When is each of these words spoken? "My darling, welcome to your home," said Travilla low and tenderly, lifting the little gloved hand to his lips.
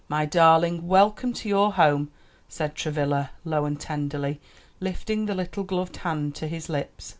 "My 0.09 0.25
darling, 0.25 0.87
welcome 0.87 1.31
to 1.33 1.47
your 1.47 1.73
home," 1.73 2.09
said 2.49 2.73
Travilla 2.73 3.29
low 3.45 3.65
and 3.65 3.79
tenderly, 3.79 4.41
lifting 4.79 5.27
the 5.27 5.35
little 5.35 5.63
gloved 5.63 5.97
hand 5.97 6.33
to 6.37 6.47
his 6.47 6.69
lips. 6.69 7.09